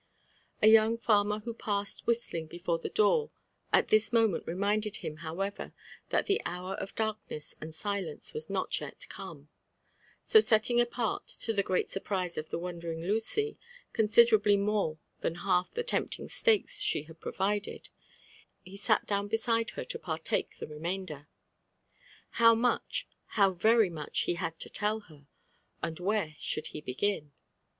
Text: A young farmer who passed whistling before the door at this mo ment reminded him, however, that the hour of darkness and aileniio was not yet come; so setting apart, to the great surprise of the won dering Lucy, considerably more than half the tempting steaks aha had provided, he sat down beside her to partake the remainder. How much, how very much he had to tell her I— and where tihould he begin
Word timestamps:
A 0.63 0.67
young 0.67 0.97
farmer 0.97 1.41
who 1.41 1.53
passed 1.53 2.07
whistling 2.07 2.47
before 2.47 2.79
the 2.79 2.89
door 2.89 3.29
at 3.71 3.89
this 3.89 4.11
mo 4.11 4.27
ment 4.27 4.47
reminded 4.47 4.95
him, 4.95 5.17
however, 5.17 5.73
that 6.09 6.25
the 6.25 6.41
hour 6.43 6.73
of 6.73 6.95
darkness 6.95 7.53
and 7.61 7.71
aileniio 7.71 8.33
was 8.33 8.49
not 8.49 8.81
yet 8.81 9.05
come; 9.09 9.49
so 10.23 10.39
setting 10.39 10.81
apart, 10.81 11.27
to 11.41 11.53
the 11.53 11.61
great 11.61 11.91
surprise 11.91 12.35
of 12.35 12.49
the 12.49 12.57
won 12.57 12.79
dering 12.79 13.03
Lucy, 13.03 13.59
considerably 13.93 14.57
more 14.57 14.97
than 15.19 15.35
half 15.35 15.69
the 15.69 15.83
tempting 15.83 16.27
steaks 16.27 16.81
aha 16.95 17.03
had 17.05 17.19
provided, 17.19 17.89
he 18.63 18.77
sat 18.77 19.05
down 19.05 19.27
beside 19.27 19.69
her 19.71 19.83
to 19.83 19.99
partake 19.99 20.55
the 20.57 20.67
remainder. 20.67 21.27
How 22.41 22.55
much, 22.55 23.07
how 23.27 23.51
very 23.53 23.91
much 23.91 24.21
he 24.21 24.33
had 24.33 24.59
to 24.61 24.69
tell 24.71 25.01
her 25.01 25.27
I— 25.83 25.87
and 25.89 25.99
where 25.99 26.35
tihould 26.41 26.65
he 26.65 26.81
begin 26.81 27.33